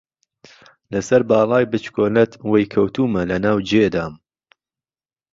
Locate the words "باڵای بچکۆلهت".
1.29-2.31